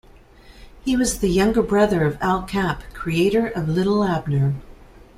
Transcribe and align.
He 0.83 0.97
was 0.97 1.19
the 1.19 1.29
younger 1.29 1.61
brother 1.61 2.03
of 2.05 2.17
Al 2.21 2.41
Capp, 2.41 2.81
creator 2.91 3.45
of 3.45 3.69
"Li'l 3.69 4.03
Abner". 4.03 4.55